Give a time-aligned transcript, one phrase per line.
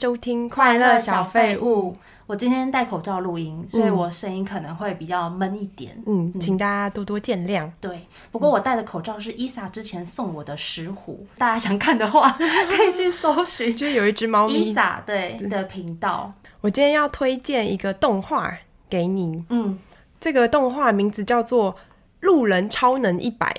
[0.00, 1.94] 收听快乐小废物。
[2.26, 5.94] 我今天戴口罩录音，所以我声音可能会比较闷一点。
[6.06, 7.70] 嗯，请大家多多见谅。
[7.82, 8.00] 对，
[8.30, 12.30] 不过我戴的口罩是伊莎之前送我的石虎，大家想看的话
[12.74, 16.32] 可以去搜寻，就是有一只猫咪伊莎对的频道。
[16.62, 18.56] 我今天要推荐一个动画
[18.88, 19.44] 给你。
[19.50, 19.78] 嗯，
[20.18, 21.74] 这个动画名字叫做
[22.20, 23.54] 《路人超能一百》。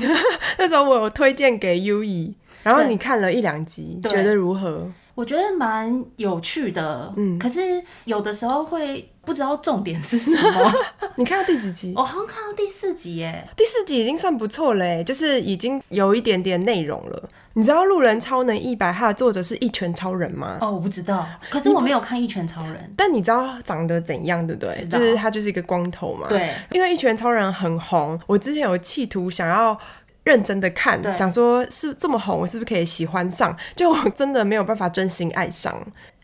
[0.56, 4.90] 那时候我有推荐给优怡然后你看了一两集，觉得如何？
[5.14, 10.72] 我觉得蛮有趣的，嗯，可是有的时候会不知道重点是什么。
[11.16, 11.94] 你看到第几集？
[11.96, 13.46] 我好像看到第四集耶。
[13.56, 17.28] 第四集已经算不错嘞，就是已经有一点点内容了。
[17.56, 20.58] 你知道《路人超能一百》它的作者是一拳超人吗？
[20.60, 22.92] 哦，我不知道，可是我没有看一拳超人。
[22.96, 24.74] 但你知道长得怎样，对不对？
[24.86, 26.26] 就是他就是一个光头嘛。
[26.28, 29.78] 对，因为一拳超人很红，我之前有企图想要。
[30.24, 33.54] 认真的看，想说是这么红，我是不是可以喜欢上？
[33.76, 35.72] 就我真的没有办法真心爱上《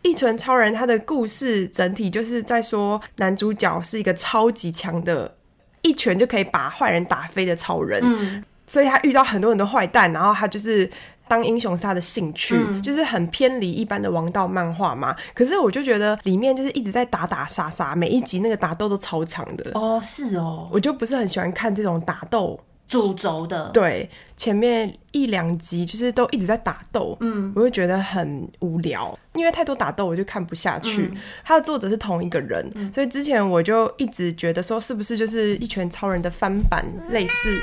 [0.02, 0.72] 一拳超人》。
[0.76, 5.36] 他的故事整体就是在说，男主角是一个超级强的，
[5.82, 8.00] 一拳就可以把坏人打飞的超人。
[8.02, 10.90] 嗯，所以他遇到很多很多坏蛋，然后他就是
[11.28, 15.14] 当英雄是他的兴趣，嗯、就是很偏离一般的王道漫画嘛。
[15.34, 19.72] 可是我就觉得里面就是一直在打打杀杀，每一集那个打斗都超长的。
[19.74, 22.58] 哦，是哦，我就不是很喜欢看这种打斗。
[22.90, 31.02] 主轴的，对，前面一两集就是都一直在打斗，嗯，我就觉得很无聊，因为太多打斗我就看不下去。
[31.02, 37.48] 嗯、他的作者是同一个人，嗯、所以之前我就一直觉得说是不是就是一拳超人的翻版类似。
[37.48, 37.62] 嗯、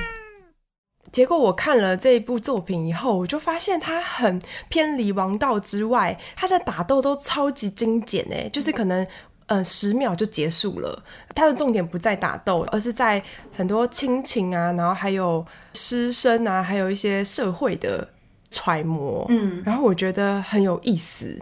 [1.11, 9.06] 结果我看了这一部作品以后，我就发现它很偏离王道之外，它的打斗都超级精简诶，就是可能。
[9.48, 11.03] 呃，十秒就结束了。
[11.36, 13.22] 它的重点不在打斗，而是在
[13.53, 18.08] 很多亲情啊，然后还有师生啊，还有一些社会的
[18.50, 19.25] 揣摩。
[19.30, 21.38] 嗯，然后我觉得很有意思。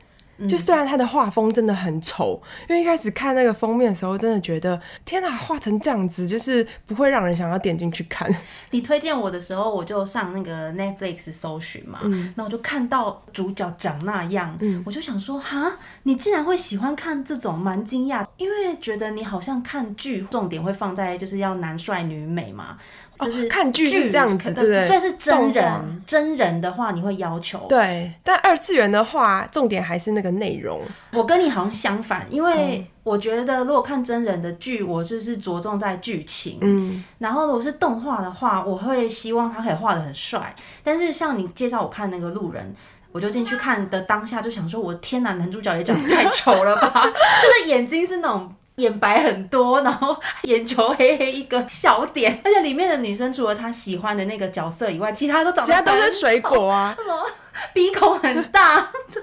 [0.47, 8.29] 就虽然他的画风真的很丑，因为一开始看那个封面的时候，真的觉得天哪，画成这样子，就是不会让人想要点进去看。
[8.72, 22.78] 你推荐我的时候，我就上那个 Netflix 搜寻嘛，嗯，那我就看到主角长那样，嗯，我就想说，哈，你竟然会喜欢看这种，蛮惊讶，因为觉得你好像看剧重点会放在就是要男帅女美嘛。
[23.19, 24.81] 就是看剧是这样子，对不对？
[24.87, 27.65] 算是真人，真人的话你会要求。
[27.69, 30.81] 对，但二次元的话，重点还是那个内容。
[31.13, 36.57] 我跟你好像相反，因为我觉得如果看真人的剧，我就是着重在剧情。
[36.61, 37.03] 嗯。
[37.19, 40.55] 然后如果是动画的话，我会希望他可以画的很帅。
[40.83, 42.75] 但是像你介绍我看那个路人，
[43.11, 46.91] 我就进去看的当下就想说，我天哪，男主角也长得太丑了吧？
[47.03, 47.09] 这
[47.63, 48.53] 个眼睛是那种。
[48.75, 57.25] 眼白很多，然后眼球黑黑一个小点，而且里面的女生除了她喜欢的那个角色以外，其他都长得，其他都是水果啊，什么
[57.73, 59.19] 鼻孔很大，这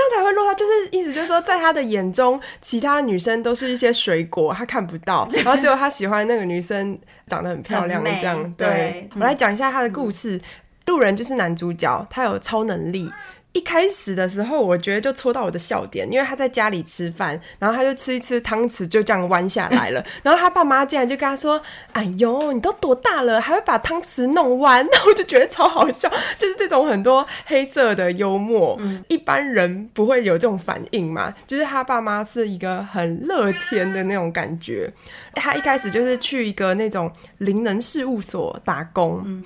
[0.00, 0.54] 样才会落他。
[0.54, 8.42] 就是意思就是说，在他的眼中，其他女生都是一些水果，他看不到， 然后只有他喜欢那个女生长得很漂亮的这样。
[8.54, 10.42] 对，对我来讲一下他的故事，嗯、
[10.86, 13.08] 路人就是男主角，他有超能力。
[13.56, 21.58] 一开始的时候，我觉得就戳到我的笑点，因为他在家里吃饭，然后他就吃一吃汤匙就这样弯下来了， 然后他爸妈竟然就跟他说
[21.92, 26.06] ：“哎呦，你都多大了，还会把汤匙弄弯？”那我就觉得超好笑，
[26.38, 31.32] 就是这种很多黑色的幽默，嗯、一般人不会有这种反应嘛。
[31.46, 34.92] 就是他爸妈是一个很乐天的那种感觉，
[35.32, 39.22] 他一开始就是去一个那种灵能事务所打工。
[39.24, 39.42] 嗯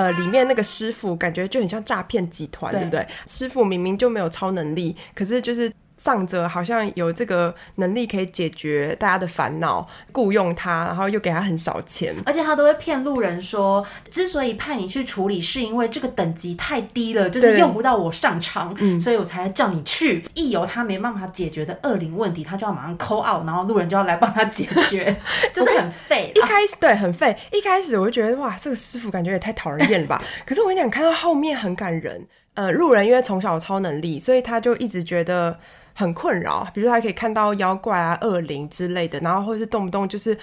[0.00, 3.06] 呃，里面那个师傅感觉就很像诈骗集团，对不对？
[3.26, 5.70] 师傅明明就没有超能力，可是就是。
[6.00, 20.24] 上者好像有这个能力可以解决大家的烦恼，雇佣他，然后又给他很少钱，而且他都会骗路人说，之所以派你去处理，是因为这个等级太低了，就是用不到我上场，嗯，所以我才叫你去。
[20.32, 25.14] 一有他没办法解决的恶灵问题，他就要马上 call out，然后路人就要来帮他解决，
[25.52, 26.32] 就是很废。
[26.34, 30.18] 一开始对很废，一开始我就觉得哇，这个师傅感觉也太讨人厌了吧。
[30.46, 32.26] 可是我跟你讲，看到后面很感人。
[32.54, 35.58] 呃，路人因为从小有超能力，所以他就一直觉得。
[36.00, 40.36] 很困扰，比如说他可以看到妖怪啊、恶灵之类的，然后或是动不动就是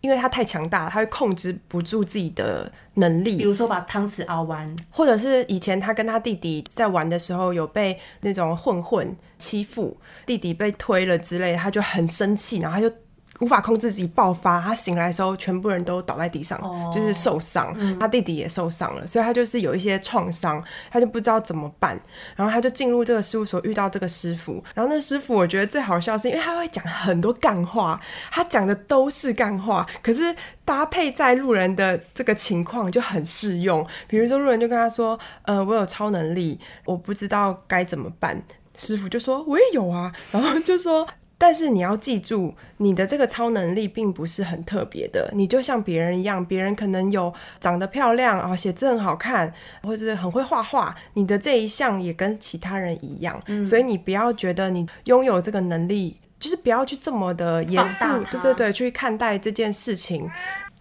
[0.00, 3.36] 因为他太强大了，他会控制不住自己的能力。
[3.36, 12.94] 比如说把汤匙熬弯，或者是以前他跟他弟弟在玩的时候有被那种混混欺负，弟弟被推了之类的，他就很生气，然后他就。
[13.40, 17.74] 无法控制自己爆发，他醒来的时候，全部人都倒在地上，oh, 就是受伤。
[17.78, 21.98] 嗯、他弟弟也受伤了，所以他就是有一些创伤，他就不知道怎么办。
[22.36, 24.62] 然后他就进入这个事务所，遇到这个师傅。
[24.74, 27.98] 然后那师傅，我觉得最好笑是因为他会讲很多干话，
[28.30, 33.86] 他讲的都是干话，可是搭配在路人的这个情况就很适用。
[34.06, 38.42] 比如说路人就跟他说：“呃，我有超能力，我不知道该怎么办。”
[38.76, 41.08] 师傅就说：“我也有啊。”然后就说。
[41.42, 45.30] 但是你要记住，你的这个超能力并不是很特别的。
[45.34, 49.50] 你就像别人一样，别人可能有长得漂亮啊，写字很好看，
[49.82, 50.94] 或者是很会画画。
[51.14, 60.28] 你的这一项也跟其他人一样，嗯、所以你不要觉得你拥有这个能力，就是不要去这么的严肃，对对对，去看待这件事情。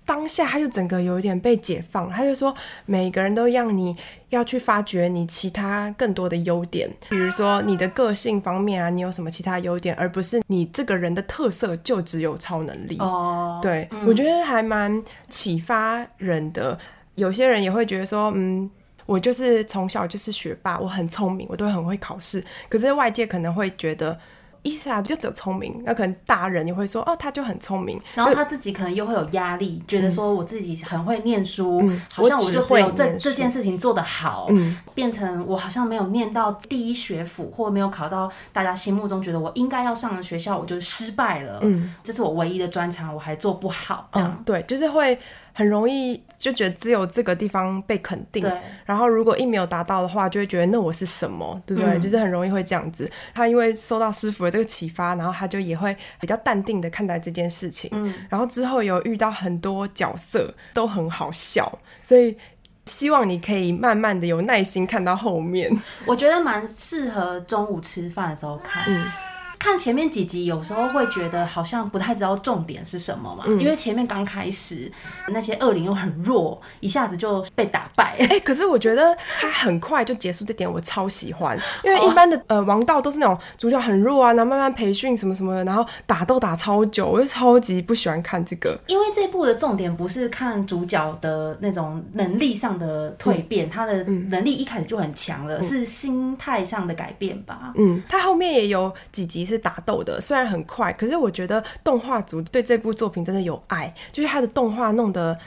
[0.09, 2.51] 当下他就整个有一点被解放，他就说
[2.87, 3.95] 每个人都一样，你
[4.29, 12.97] 要去发掘你其他更多的优点，比如说你的个性方面啊，你有什么其他优点，而不是你这个人的特色就只有超能力。
[12.97, 16.75] 哦，对，嗯，我觉得还蛮启发人的。
[17.13, 18.67] 有些人也会觉得说，嗯，
[19.05, 24.19] 我就是从小就是学霸，我很聪明，我都很会考试，可是外界可能会觉得。
[24.61, 45.17] 伊莎就只有聪明，那可能大人也会说哦，他就很聪明，然后他自己可能又会有压力，觉得说我自己很会念书，嗯、好像我就只有这这件事情做得好，嗯，变成我好像没有念到第一学府，或没有考到大家心目中觉得我应该要上的学校，我就失败了，嗯，这是我唯一的专长，我还做不好，这样、嗯、对，就是会。
[45.53, 48.45] 很容易就觉得只有这个地方被肯定，
[48.85, 51.97] 然后如果一没有达到的话，就会觉得那我是什么，对不对？
[51.97, 52.01] 嗯。
[52.01, 53.09] 就是很容易会这样子。
[53.33, 57.89] 他因为受到师傅的这个启发，然后他就也会比较淡定的看待这件事情。
[57.93, 58.13] 嗯。
[58.29, 61.71] 然后之后有遇到很多角色都很好笑，
[62.03, 62.37] 所以
[62.85, 65.69] 希望你可以慢慢的有耐心看到后面。
[66.05, 68.83] 我觉得蛮适合中午吃饭的时候看。
[68.87, 69.28] 嗯。
[69.59, 74.89] 看前面几集，有时候会觉得好像不太知道重点是什么嘛，嗯、因为前面刚开始
[75.27, 78.15] 那些恶灵又很弱，一下子就被打败。
[78.23, 81.59] 哎、欸，可是我觉得他很快就结束，这点我超喜欢。
[81.83, 88.79] 因为一般的、哦、呃王道都是那种主角很弱啊，然后慢慢培训什么什么的，然后打斗打超久，我就超级不喜欢看这个。
[88.87, 97.73] 因为这部的重点不是看主角的那种能力上的蜕变，嗯、他的能力一开始就很强了，嗯、是心态上的改变吧。
[97.75, 99.48] 嗯，他后面也有几集。
[99.49, 105.37] 是打斗的，虽然很快，可是我觉得动画组对这部作品真的有爱，就是他的动画弄得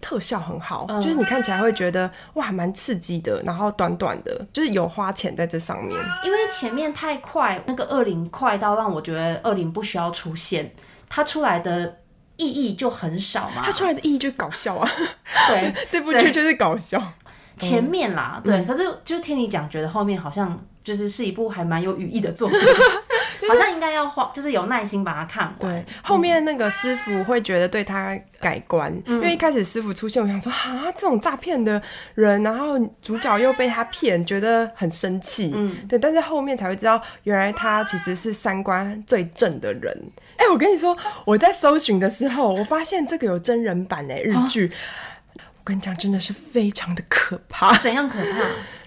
[0.00, 3.40] 特效很好，嗯、就是你看起来会觉得哇，蛮刺激的。
[3.46, 5.96] 然后短短的，就是有花钱在这上面。
[6.24, 10.74] 因为前面太快，那个恶灵快到让我觉得恶灵不需要出现，
[11.08, 11.98] 它出来的
[12.36, 13.62] 意义就很少嘛。
[13.64, 14.90] 它出来的意义就是搞笑啊，
[15.46, 17.00] 对， 这部剧就是搞笑。
[17.58, 22.58] 前面啦，嗯、对，可是就听你讲，觉得后面好像就是是一部还蛮有语义的作品。
[23.48, 25.56] 好像应该要花，就是有耐心把它看完。
[25.58, 31.80] 对，后面那个师傅会觉得对他改观，嗯、因为一开始师傅出现，我想说啊，这种诈骗的
[32.14, 35.52] 人，然后主角又被他骗，觉得很生气。
[35.54, 39.96] 嗯，对，但是后面才会知道，原来他其实是三观最正的人。
[40.36, 44.66] 哎、欸，我跟你说，我在搜寻的时候，我发现这个有真人版哎，日剧。
[44.68, 47.76] 哦、我跟你讲，真的是非常的可怕。
[47.78, 48.38] 怎样可怕？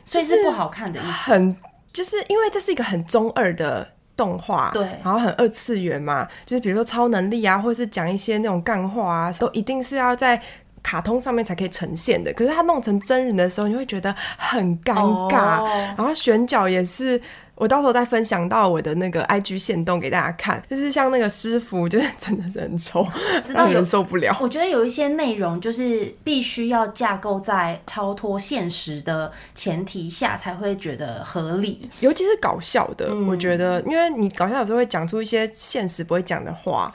[0.05, 1.09] 所以是不好看的意思。
[1.31, 1.55] 很，
[1.93, 3.94] 就是因为这是一个很中二的。
[4.15, 10.41] 动画，对，然后很二次元嘛，就是比如说超能力啊，或者是讲一些那种干话啊，都一定是要在
[10.81, 12.33] 卡通上面才可以呈现的。
[12.33, 14.95] 可是他弄成真人的时候，你会觉得很尴
[15.29, 17.21] 尬，哦、然后选角也是。
[17.55, 23.07] 我到时候再分享到我的那个 IG 线动给大家看，就是像那个师傅，就是 真的是很丑，
[23.47, 24.37] 让人受不了。
[24.41, 33.07] 我觉得有一些内容就是必须要架构在超脱现实的前提下才会觉得合理，尤其是搞笑的。
[33.09, 36.93] 嗯、我觉得，因为你搞笑有时候会讲出一些现实不会讲的话。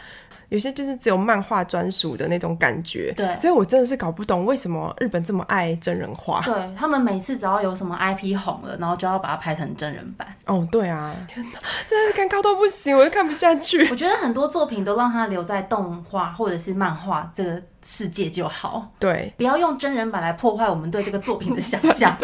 [0.51, 6.43] 有些就是只有漫画专属的那种感觉，对，所以我真的是搞不懂为什么日本这么爱真人化。
[6.45, 10.27] 对，他们每次只要有什么 IP 红了，然后就要把它拍成真人版。
[10.47, 13.89] 哦，对啊，天哪，真的是尴尬到不行，我就看不下去。
[13.91, 22.17] 我觉得很多作品都让它留在动画或者是漫画这个世界就好，对，不要用真人版来破坏我们对这个作品的想象。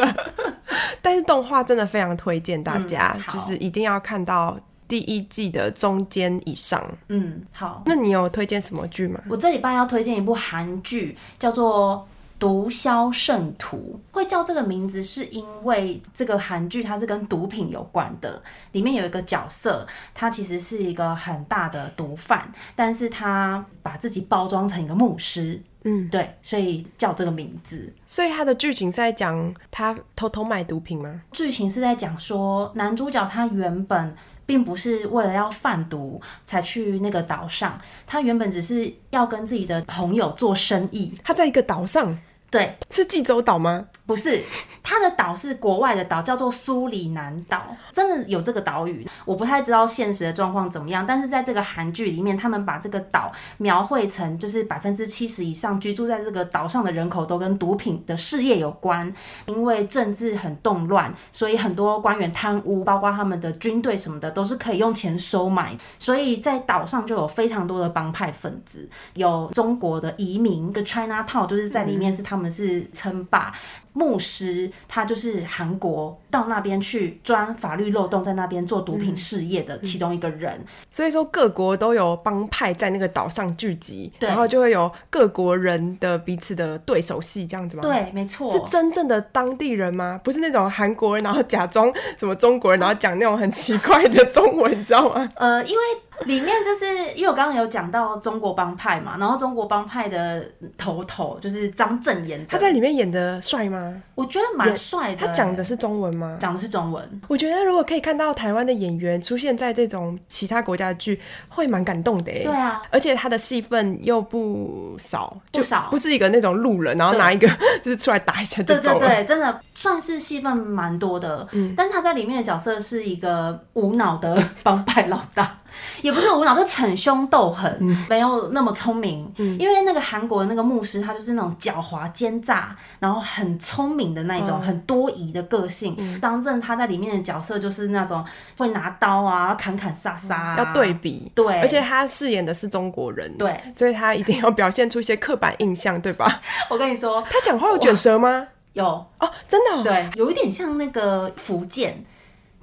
[1.00, 4.59] 但是动画真的非常推荐大家，嗯，就是一定要看到。
[4.88, 7.83] 第一季的中间以上，嗯，好。
[7.87, 9.21] 那你有推荐什么剧吗？
[9.28, 12.07] 我这礼拜要推荐一部韩剧，叫做
[12.38, 13.99] 《毒枭圣徒》。
[14.14, 18.43] 会叫这个名字，是因为这个韩剧它是跟毒品有关的。
[18.73, 27.93] 里面有一个角色，他其实是一个很大的毒贩，但是他把自己包装成一个牧师，嗯，对，所以叫这个名字。
[28.05, 31.23] 所以他的剧情是在讲他偷偷卖毒品吗？
[31.33, 34.14] 剧情是在讲说男主角他原本。
[34.47, 41.12] 并不是为了要贩毒才去那个岛上，他原本只是要跟自己的朋友做生意。
[41.23, 42.17] 他在一个岛上，
[42.56, 43.84] 对，是济州岛吗？
[44.06, 44.40] 不是，
[44.82, 49.06] 它的岛是国外的岛，叫做苏里南岛，真的有这个岛屿。
[49.26, 59.12] 我不太知道现实的状况怎么样，但是在这个韩剧里面，他们把这个岛描绘成就是百分之七十以上居住在这个岛上的人口都跟毒品的事业有关，
[59.46, 73.53] 因为政治很动乱，所以很多官员贪污，包括他们的军队什么的都是可以用钱收买，所以在岛上就有非常多的帮派分子，有中国的移民，跟 China Town 就是在里面是他们是称霸。
[73.93, 80.53] 牧师，他就是韩国到那边去钻法律漏洞，在那边做毒品事业的其中一个人。
[80.53, 87.83] 嗯嗯、所以说，各国都有帮派在那个岛上聚集，然后就会有各国人的彼此的对手戏，这样子吗？
[87.83, 88.50] 对，没错。
[88.50, 90.21] 是真正的当地人吗？
[90.23, 95.26] 不是那种韩国人，然后假装什么中国人，然后讲那种很奇怪的中文，你知道吗？
[95.37, 95.83] 呃，因为。
[96.25, 100.44] 里面就是因为我刚刚有讲到中国帮派嘛，然后中国帮派的
[100.78, 104.02] 头头就是张正演的，他在里面演的帅吗？
[104.14, 105.26] 我觉得蛮帅的。
[105.26, 106.37] 他讲的是中文吗？
[106.40, 107.20] 讲的是中文。
[107.28, 112.32] 我觉得如果可以看到台湾的演员出现在这种其他国家的剧，会蛮感动的。
[112.32, 117.46] 对啊，而且他的戏份又不少，不少，不是一个那种路人，然后拿一个
[117.82, 118.99] 就是出来打一下就走了。
[118.99, 121.46] 对对对，真的算是戏份蛮多的。
[121.52, 125.58] 嗯，但是他在里面的角色是一个无脑的帮派老大。
[126.02, 129.33] 也不是无脑，就逞凶斗狠，嗯、没有那么聪明。
[129.37, 135.97] 嗯、因为那个韩国的那个牧师，他就是那种狡猾奸诈，然后很聪明的那种，嗯、很多疑的个性。
[136.21, 138.25] 张震、嗯、他在里面的角色就是那种
[138.59, 141.30] 会拿刀啊，砍砍杀杀、啊，要对比。
[141.35, 146.40] 对，而且他饰演的是中国人，对，所以他一定要表现出一些刻板印象，对吧？
[146.71, 148.47] 我跟你说，他讲话有卷舌吗？
[148.73, 152.04] 有哦，真的、哦，对，有一点像那个福建。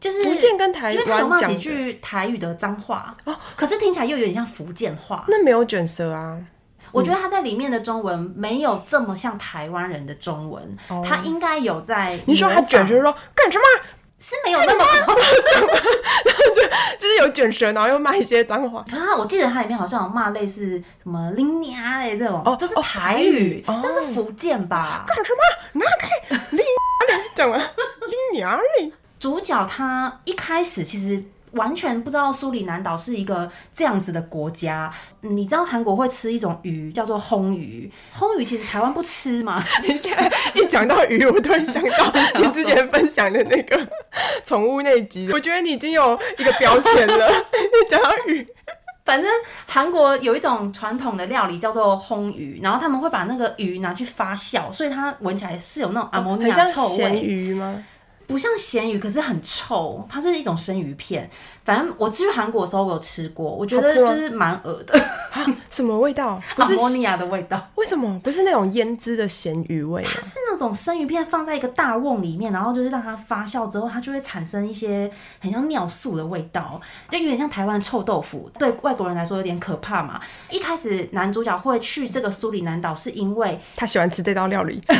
[0.03, 5.23] 就是福建跟台湾，因为他有骂几句台语的脏话哦，可是听起来又有点像福建话。
[5.29, 6.37] 那没有卷舌啊？
[6.91, 12.19] 我觉得他在里面的中文没有这么像台湾人的中文，哦、他应该有在。
[12.25, 13.63] 你说他卷舌说干什么？
[14.19, 15.15] 是没有那么 然后
[16.55, 16.61] 就
[16.99, 18.81] 就是有卷舌，然后又骂一些脏话。
[18.91, 25.05] 啊，我记得他里面好像有骂类似什么“林娘”哎这种，哦，就是台语，这、哦、是福建吧？
[25.07, 25.39] 干什么？
[25.81, 26.09] 拿开
[26.51, 28.91] 拎娘，讲了拎娘嘞。
[29.23, 34.93] 主角他一开始其实完全不知道苏里南岛是一个这样子的国家。
[35.21, 39.63] 你知道韩国会吃一种鱼叫做烘鱼，烘鱼其实台湾不吃嘛？
[39.87, 43.87] 你现在一讲到鱼，我突然想到 你之前分享的那个
[44.43, 47.29] 宠物那集，我觉得你已经有一个标签了。
[47.31, 48.45] 你讲到鱼，
[49.05, 49.31] 反正
[49.65, 57.85] 韩国有一种传统的料理叫做烘鱼，然后他们会把那个鱼拿去发酵，所以它闻起来是有那种阿摩尼亚臭咸鱼吗？
[58.27, 60.05] 不像咸鱼，可是很臭。
[60.09, 61.29] 它是一种生鱼片。
[61.65, 65.01] 反正我去韩国的时候，我有吃过，我觉得就是蛮恶的。
[65.71, 66.41] 什么味道？
[66.57, 67.69] 阿摩尼亚的味道。
[67.75, 68.19] 为什么？
[68.19, 70.03] 不是那种腌制的咸鱼味？
[70.03, 78.51] 它是那种生鱼片放在一个大瓮里面，然后就是让它发酵之后，它就会产生一些很像尿素的味道，就有点像台湾的臭豆腐。
[78.59, 80.19] 对外国人来说有点可怕嘛。
[80.49, 84.81] 一开始男主角会去这个苏里南岛，是因为他喜欢吃这道料理。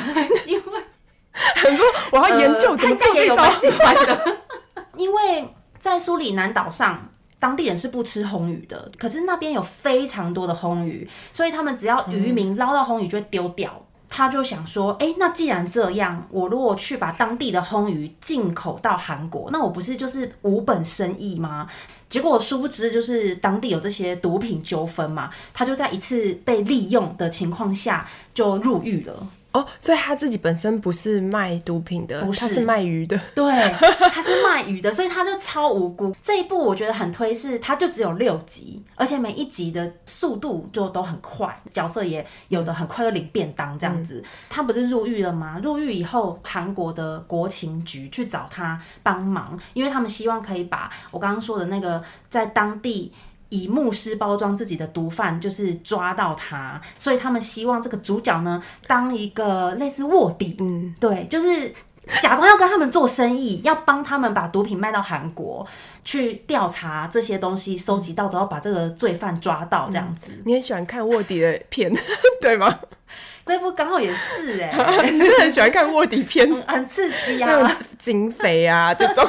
[1.76, 4.38] 说我要研究怎么做这道，喜欢的，
[4.98, 5.48] 因为
[5.80, 13.72] 在苏里南岛上，当地人是不吃红鱼的，可是那边有非常多的红鱼，所以他们只要渔民捞到红鱼就会丢掉。
[13.76, 21.68] 嗯、他就想说，哎、欸，那既然这样，我如果去把当地的红鱼进口到韩国，那我不是就是无本生意吗？
[22.10, 29.16] 结果殊不知，就是当地有这些毒品纠纷嘛，他就在一次被利用的情况下就入狱了。
[29.54, 33.20] 哦，所以他自己本身不是卖毒品的，不是，他是卖鱼的。
[33.36, 33.72] 对，
[34.12, 36.16] 他是卖鱼的，所以他就超无辜。
[36.24, 44.16] 这一部我觉得很推，是他就只有六集，而且每一集的速度就都很快，角色也有的很快就领便当这样子。
[44.16, 45.60] 嗯、他不是入狱了吗？
[45.64, 53.14] 入狱以后，韩国的国情局去找他帮忙，因为他们希望可以把我刚刚说的那个在当地。
[53.54, 61.72] 以牧师包装自己的毒贩，就是抓到他，所以他们希望这个主角呢，当一个类似卧底，嗯，对，就是
[62.20, 65.66] 假装要跟他们做生意，要帮他们把毒品卖到韩国，
[66.04, 70.32] 去调查这些东西，收集到之后把这个罪犯抓到，这样子。
[70.32, 71.94] 嗯，你很喜欢看卧底的片，
[72.42, 72.80] 对吗？
[73.46, 79.28] 这部刚好也是哎、 欸，你真的很喜欢看卧底片，很刺激啊，警匪啊这种。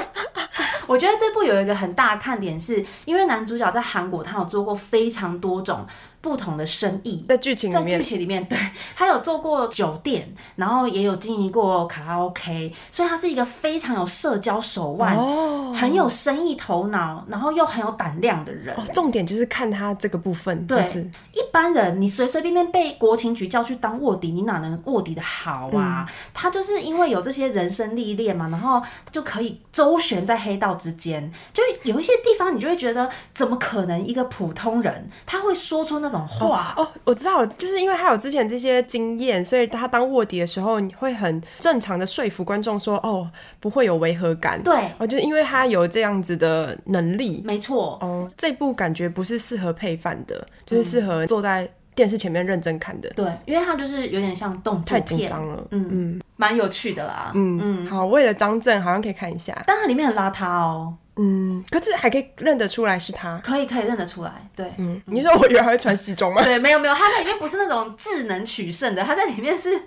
[0.86, 5.86] 我觉得这部有一个很大的看点是，因为男主角在韩国，他有做过非常多种
[6.24, 8.58] 不同的生意，在剧情里面，在剧情里面，对，
[8.96, 10.26] 他有做过酒店，
[10.56, 18.74] 然后也有经营过卡拉 OK，所以他是一个非常有社交手腕，哦，很有生意头脑，然后又很有胆量的人。
[18.74, 21.02] 哦，重点就是看他这个部分，就是。
[21.02, 26.06] 对一般人，你随随便便被国情局叫去当卧底，你哪能卧底的好啊？
[26.08, 36.74] 嗯，他就是因为有这些人生历练嘛，然后就可以周旋在黑道之间，就有一些地方你就会觉得，怎么可能一个普通人他会说出那种话？
[36.76, 43.30] 哦，哦，我知道了，就是因为他有之前这些经验，所以他当卧底的时候，你会很正常的说服观众说，哦，
[43.60, 44.62] 不会有违和感。
[44.62, 47.42] 对，哦，就是因为他有这样子的能力。
[47.44, 47.98] 没错。
[48.00, 53.08] 哦，这部感觉不是适合配饭的，就是适合坐在电视前面认真看的。
[53.10, 55.64] 对，因为他就是有点像动作片，太紧张了。
[55.70, 57.32] 嗯嗯，蛮有趣的啦。
[57.34, 60.94] 嗯嗯，好，为了张震，好像可以看一下，但它里面很邋遢哦。
[61.16, 66.42] 嗯，可是还可以认得出来是他，可以可以认得出来，对，嗯，你说我以为他会穿西装吗？
[66.42, 69.80] 对，没有没有，他在里面不是那种智能取胜的，他在里面是，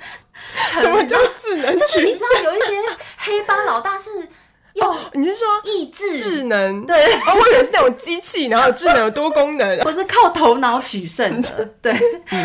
[0.79, 1.79] 什么叫智能取胜？
[1.79, 2.71] 就是你知道有一些
[3.17, 4.09] 黑帮老大是。
[4.79, 6.85] 哦，你是说意志智能？
[6.85, 11.65] 对，哦，我以为是那种机器，然后智能有多功能， 不是靠头脑取胜的。
[11.81, 11.93] 对，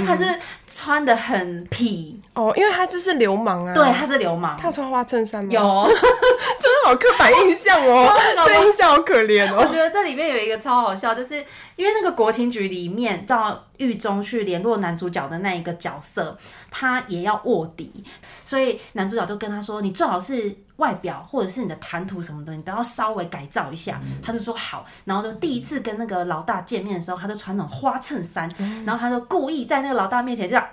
[0.04, 0.24] 他是
[0.66, 3.74] 穿的很痞哦，因为他就是流氓啊。
[3.74, 4.56] 对，他是流氓。
[4.56, 5.50] 他有穿花衬衫吗？
[5.52, 5.60] 有，
[5.90, 8.12] 真的好刻板印象哦，
[8.46, 9.58] 这印象好可怜哦。
[9.60, 11.36] 我觉得这里面有一个超好笑，就是
[11.76, 16.36] 因为那个国情局里面到狱中去联络男主角的那一个角色，
[16.70, 18.04] 他也要卧底，
[18.44, 24.00] 所以男主角就跟他说：“你最好是。”外表或者是你的谈吐什么的，你都要稍微改造一下。
[24.02, 30.66] 嗯、他就说好，然后就第一次跟那个老大见面的时候，他就穿那种花衬衫，嗯、然后他就故意在那个老大面前这样。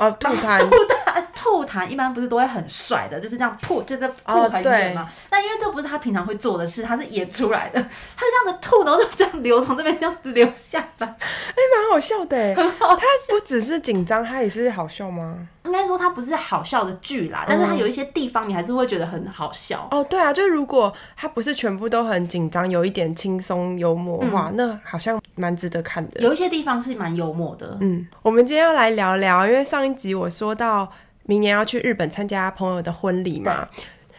[0.00, 5.08] 哦，吐痰， 吐痰，吐痰，一般不是都会很帅的，就是这样吐，就在吐很远嘛。
[5.28, 12.96] 但因为这不是他平常会做的事，他是演出来的，他是这样子吐，然后就这样流从这边这样子流下来，哎、欸，蛮好笑的，很好笑。
[12.96, 15.48] 他不只是紧张，他也是好笑吗？
[15.64, 19.88] 应该说他不是好笑的剧啦，但是他有一些地方你还是会觉得很好笑。
[19.90, 26.20] 哦，对啊，就是如果他不是全部都很紧张，有一点轻松幽默的话，嗯、那好像蛮值得看的。
[26.20, 27.78] 有一些地方是蛮幽默的。
[27.80, 29.33] 嗯，我们今天要来聊聊。
[29.46, 30.90] 因为上一集我说到
[31.24, 33.66] 明年要去日本参加朋友的婚礼嘛，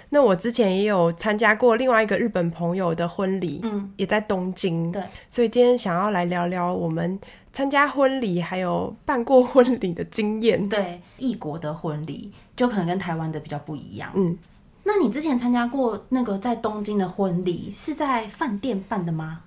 [0.10, 7.19] 那我之前也有参加过另外一个日本朋友的婚礼，嗯，也在东京，对，所以今天想要来聊聊我们
[7.53, 10.67] 参加婚礼还有办过婚礼的经验。
[10.67, 14.12] 对，异国的婚礼就可能跟台湾的比较不一样。
[14.15, 14.38] 嗯，
[14.84, 19.41] 那你之前参加过那个在东京的婚礼是在饭店办的吗？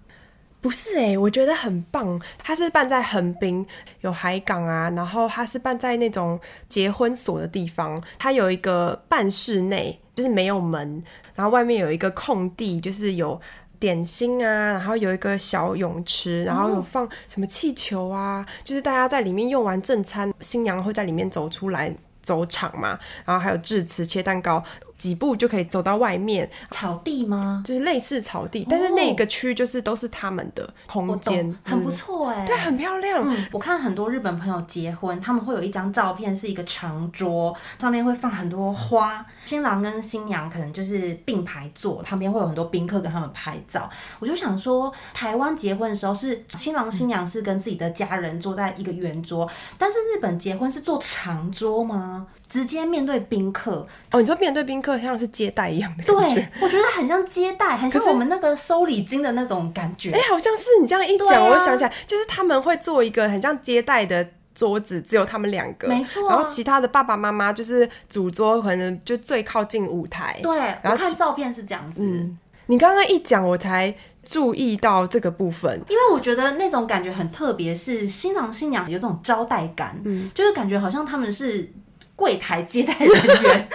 [0.61, 2.21] 不是哎、我觉得很棒。
[2.39, 3.65] 它是办在横滨，
[4.01, 8.03] 有海港啊，然后它是办在那种结婚所的地方。
[8.19, 11.03] 它有一个办室内，就是没有门，
[11.35, 13.41] 然后外面有一个空地，就是有
[13.79, 24.63] 点心啊，然后有一个小泳池，然后有放什么气球啊，就是大家在里面用完正餐，新娘会在里面走出来走场嘛，然后还有致辞、切蛋糕。
[24.99, 27.63] 几步就可以走到外面草地吗？
[27.65, 33.23] 就是类似草地，但是那个区就是都是他们的空间，很不错哎，对，很漂亮。
[33.25, 43.89] 嗯，我看很多日本朋友结婚，他们会有一张照片，是一个长桌，上面会放很多花，新郎跟新娘可能就是并排坐，旁边会有很多宾客跟他们拍照。
[44.19, 52.27] 我就想说，台湾结婚的时候是新郎新娘是跟自己的家人坐在一个圆桌，但是日本结婚是坐长桌吗？
[52.49, 60.11] 直接面对宾客哦，你说面对宾客像是接待一样的感觉，对，我觉得很像接待，很像我们那个收礼金的那种感觉。
[60.13, 66.35] 哎、欸，好像是你这样一讲，啊、我想起来，就是他们会做一个很像接待的桌子，只有他们两个，没错、啊。
[66.35, 70.41] 然后其他的爸爸妈妈就是主桌，可能就最靠近舞台。
[70.43, 72.03] 对，然后我看照片是这样子。
[72.03, 81.71] 嗯，你刚刚一讲，我才注意到这个部分，因为我觉得那种感觉很特别，是新郎新娘有这种招待感，嗯，就是感觉好像他们是。
[82.19, 83.69] 柜台接待人员，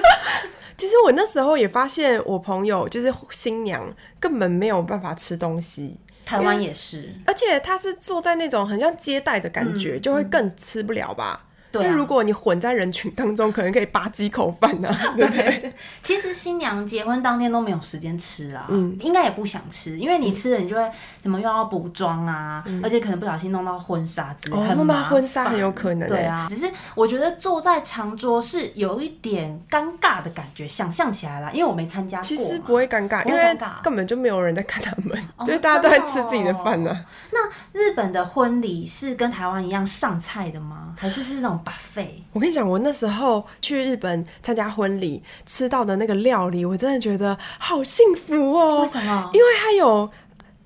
[0.78, 6.00] 其实我那时候也发现，我朋友就是新娘根本没有办法吃东西。
[6.24, 11.44] 台湾也是，而且他是坐在那种很像接待的感觉，嗯、就会更吃不了吧。
[11.72, 20.90] 对、啊，如果你混在人群当中，可能可以扒几口饭呢、啊， 对不对，其实新娘结婚当天都没有时间吃啊，嗯，应该也不想吃，因为你吃了，你就会
[21.22, 26.08] 怎么又要补妆啊，嗯、而且可能不小心弄到婚纱之类，哦、弄到婚纱很有可能。
[26.08, 32.22] 对啊，只是我觉得坐在长桌是有一点尴尬的感觉，想象起来了，因为我没参加过。
[32.22, 37.06] 其实不会尴尬，尬因为根本就没有人在看他们，哦、就是大家都在吃自己的饭呢、啊哦。
[37.32, 40.94] 那日本的婚礼是跟台湾一样上菜的吗？
[40.98, 48.82] 还是是那种？buffet，我跟你讲，我那时候去日本参加婚礼吃到的那个料理，我真的觉得好幸福哦。
[48.82, 49.30] 为什么？
[49.32, 50.08] 因为它有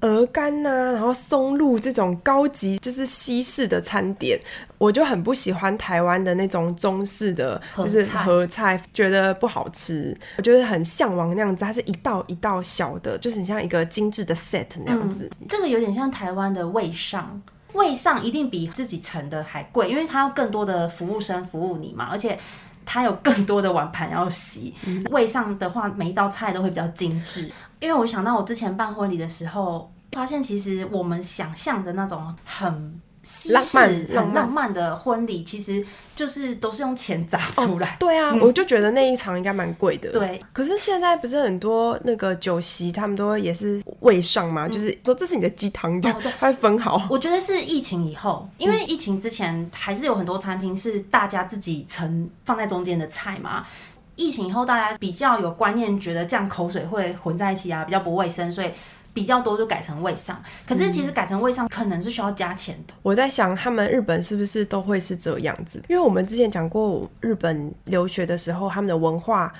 [0.01, 4.39] 鹅肝呐、啊，然后松露这种高级就是西式的餐点，
[4.77, 10.17] 我就很不喜欢台湾的那种中式的，就是合菜，觉得不好吃。
[10.37, 15.31] 我觉得很向往那样子，它是一道一道小的，就是很像一个精致的 set 那样子。
[15.41, 17.41] 嗯、这个有点像台湾的味上，
[17.77, 22.39] 味上一定比自己盛的还贵，因为它要更多的服务生服务你嘛，而且
[22.85, 24.75] 它有更多的碗盘要洗。
[24.87, 27.51] 嗯、味上的话，每一道菜都会比较精致。
[27.79, 35.85] 因为我想到我之前办婚礼的时候，发现其实我们想象的那种很西式浪漫、很浪漫的婚礼，其实
[36.15, 37.89] 就是都是用钱砸出来。
[37.89, 37.97] 哦。
[37.99, 40.13] 对啊，嗯、我就觉得那一场应该蛮贵的。
[40.13, 47.09] 对，可是现在不是很多那个酒席，他们都也是位上嘛，嗯、就是说这是你的鸡汤，这样它会分好。
[47.11, 53.67] 我觉得是疫情以后，因为疫情之前还是有很多餐厅是大家自己盛放在中间的菜嘛。
[54.15, 58.71] 疫情以后，大家比较有观念，觉得这样口水会混在一起啊，比较不卫生，所以
[59.17, 60.41] 比较多就改成位上。
[60.69, 62.93] 可是其实改成位上可能是需要加钱的。
[63.03, 65.83] 我在想，他们日本是不是都会是这样子？
[65.89, 69.51] 因为我们之前讲过，日本留学的时候，他们的文化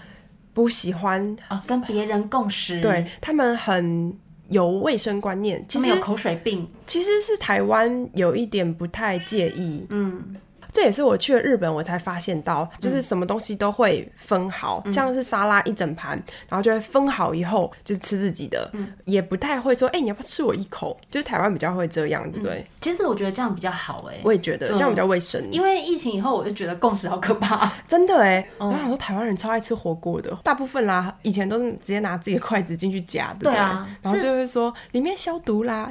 [0.53, 4.15] 不喜欢啊、哦、跟别人共识，对他们很
[4.51, 10.37] 有卫生观念，其实有口水病，其实是台湾有一点不太介意，嗯。
[10.73, 20.99] 这也是我去了日本，我才发现到，就是什么东西都会分好，嗯、像是沙拉一整盘，然后就会分好以后就吃自己的，嗯、也不太会说，哎、欸，你要不要吃我一口？
[21.11, 22.57] 就是台湾比较会这样，对不对？
[22.57, 25.53] 嗯、其实我觉得这样比较好，哎，我也觉得这样比较卫生、嗯。
[25.53, 28.47] 因为疫情以后，我就觉得共识好可怕， 真的哎。
[28.59, 33.53] 我想说，台湾人超爱吃火锅的，大部分啦，以前都是直接拿自己的筷子进去夹，对不对？
[33.53, 35.91] 对啊，然后就会说里面消毒啦。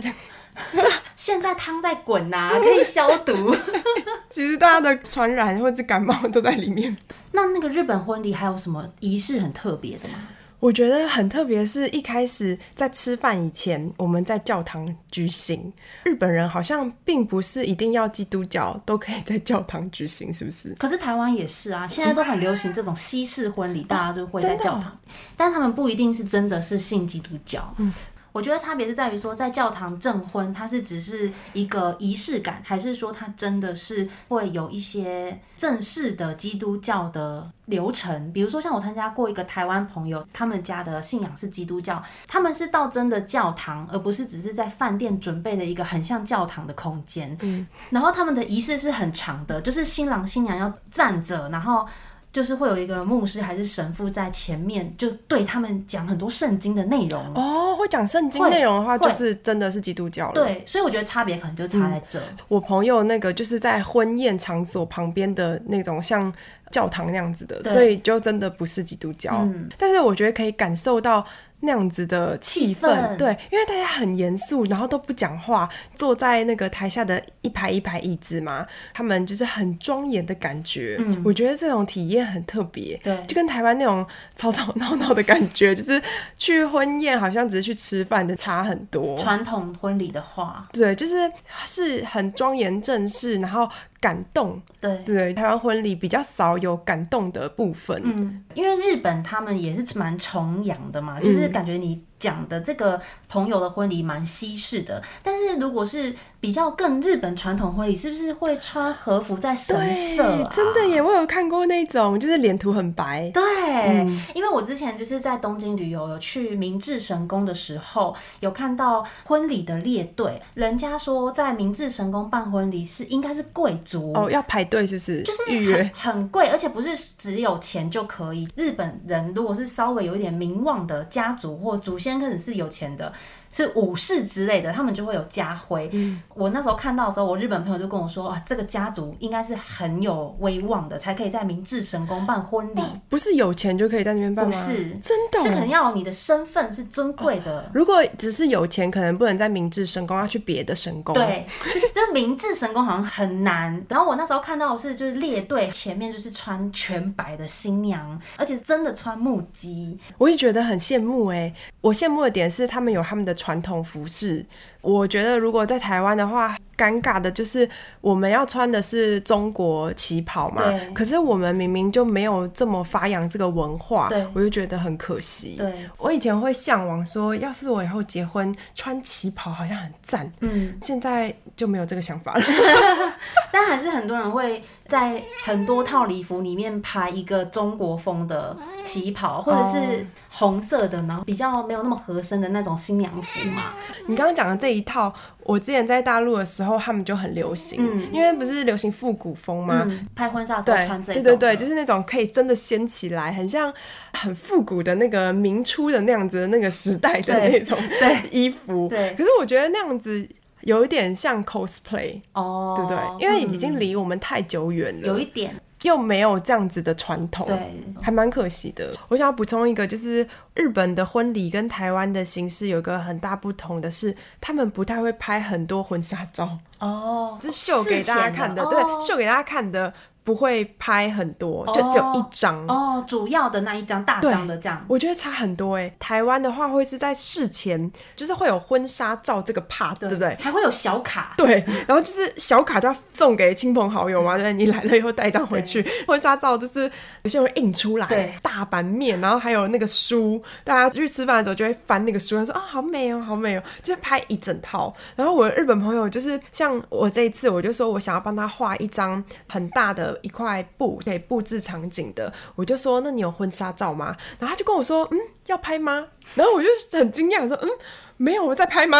[1.15, 3.55] 现在汤在滚呐、啊， 可以消毒。
[4.29, 6.95] 其实大家的传染或者感冒都在里面。
[7.31, 10.15] 那那个日本婚礼还有什么仪式很特别的吗？
[10.59, 15.71] 我觉得很特别，是一开始在吃饭以前，我们在教堂举行。
[16.03, 20.73] 日本人好像并不是一定要基督教都可以在教堂举行，是不是？
[20.79, 24.91] 可是台湾也是啊，现在都很流行这种西式婚礼，大家都会在教堂，哦、
[25.37, 27.73] 但他们不一定是真的是信基督教。
[27.77, 27.93] 嗯。
[28.35, 38.33] 我觉得差别是在于说，在教堂证婚，它是只是一个仪式感，还是说它真的是会有一些正式的基督教的流程？
[38.33, 47.37] 比如说，像我参加过一个台湾朋友，他们家的信仰是基督教，他们是到真的教堂，而不是只是在饭店准备的一个很像教堂的空间。
[47.39, 51.87] 嗯，然后他们的仪式是很长的，就是新郎新娘要站着，然后。
[52.35, 57.73] 就是会有一个牧师还是神父在前面，就对他们讲很多圣经的内容哦。
[57.77, 60.33] 会讲圣经内容的话，就是真的是基督教了。
[60.33, 62.19] 对，所以我觉得差别可能就差在这。
[62.19, 62.35] 嗯。
[62.49, 66.29] 我朋友那个就是在婚宴场所旁边的那种像
[66.71, 69.37] 教堂那样子的，所以就真的不是基督教。
[69.43, 71.25] 嗯，但是我觉得可以感受到。
[71.61, 80.97] 那样子的气氛，对，因为大家很严肃，然后都不讲话，坐在那个台下的一排一排椅子嘛，他们就是很庄严的感觉。
[80.99, 86.01] 嗯，我觉得这种体验很特别，对，就跟台湾那种吵吵闹闹的感觉，就是
[86.37, 89.17] 去婚宴好像只是去吃饭的差很多。
[89.17, 91.31] 传统婚礼的话，对，就是
[91.65, 93.69] 是很庄严正式，然后。
[93.99, 102.03] 感动，对对，台湾婚礼比较少有感动的部分，嗯，因为日本他们也是蛮崇洋的嘛，嗯、就是感觉你。
[102.19, 110.51] 讲的这个朋友的婚礼蛮西式的，但是如果是比较更日本传统婚礼，是不是会穿和服在神社啊？
[110.53, 113.29] 真的耶，我有看过那种，就是脸涂很白。
[113.31, 120.41] 对，嗯、因为我之前就是在东京旅游，有去明治神宫的时候，有看到婚礼的列队。
[120.53, 125.23] 人家说在明治神宫办婚礼是应该是贵族哦，要排队，是不是？
[125.23, 128.47] 就是预约很贵，而且不是只有钱就可以。
[128.55, 132.15] 日本人如果是稍微有一点名望的家族或祖先。
[132.19, 133.13] 开始是有钱的。
[133.55, 135.89] 是武士之类的，他们就会有家徽。
[135.93, 142.81] 嗯、我那时候看到的时候，我日本朋友就跟我说：“啊，这个家族应该是很有威望的，才可以在明治神宫办婚礼。
[142.81, 142.99] 哦。
[143.07, 144.51] 不是有钱就可以在那边办吗？
[144.51, 147.63] 不是，真的，是可能要你的身份是尊贵的，哦。
[147.73, 151.13] 如果只是有钱，可能不能在明治神宫，要去别的神宫。
[151.13, 151.47] 对，
[151.93, 153.81] 就明治神宫好像很难。
[153.87, 161.53] 然后我那时候看到的是，就是列队前面就是穿全白的新娘，而且真的穿木屐，我也觉得很羡慕哎。
[161.79, 163.33] 我羡慕的点是他们有他们的。
[163.45, 164.43] 传统服饰，
[164.81, 167.69] 我觉得如果在台湾的话，尴尬的就是
[168.01, 175.57] 我们要穿的是中国旗袍嘛，对可是我们明明就没有这么发扬这个文化，对我就觉得很可惜。
[175.59, 182.41] 对，我以前会向往说，要是我以后结婚穿旗袍好像很赞，嗯，现在就没有这个想法了。
[183.53, 190.03] 但还是很多人会在很多套礼服里面拍一个中国风的旗袍，或者是
[190.37, 193.73] 红色的，然后比较没有那么合身的那种新娘服嘛。
[194.07, 199.83] 你刚刚讲的这一套，我之前在大陆的时候，他们就很流行，嗯、因为不是流行复古风吗？
[199.87, 203.73] 嗯、拍婚纱都穿这种，对对对，就是那种可以真的掀起来，很像
[204.13, 208.89] 很复古的那个明初的那样子的那个时代的那种对衣服。
[208.89, 210.27] 对，可是我觉得那样子。
[210.61, 212.97] 有一点像 cosplay 哦，对不对？
[213.19, 217.55] 因为已经离我们太久远了，有一点，又没有这样子的传统，对，
[218.01, 218.91] 还蛮可惜的。
[219.07, 229.93] 我想要补充一个，就是日本的婚礼跟台湾的形式有一个很大不同的是，他们不太会拍很多婚纱照哦，是秀给大家看的，的对，秀给大家看的。
[230.25, 235.93] 不会拍很多，就只有一张哦，主要的那一张大张的这样，我觉得差很多哎。
[235.99, 240.35] 台湾的话会是在事前，就是会有婚纱照这个 part，对不对？
[240.41, 245.85] 还会有小卡，对，然后就是小卡就要送给亲朋好友嘛，对，你来了以后带一张回去。
[246.07, 254.91] 婚纱照就是有些人会印出来，对，大版面，然后还有那个书，大家去吃饭的时候就会翻那个书，他说啊，好美哦，好美哦，就是拍一整套。
[255.15, 260.14] 然后我的日本朋友就是像我这一次，我就说我想要帮他画一张很大的。
[260.21, 264.15] 一块布可以布置场景的，我就说，那你有婚纱照吗？
[264.39, 266.07] 然后他就跟我说，嗯，要拍吗？
[266.35, 267.69] 然后我就很惊讶，说，嗯，
[268.17, 268.99] 没有，我在拍吗？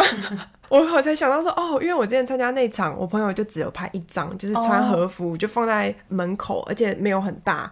[0.68, 5.40] 我 我才想到说，哦，因为我之前参加那场，我朋友就只有拍一张，就是穿和服，oh.
[5.40, 7.72] 就放在门口，而且没有很大。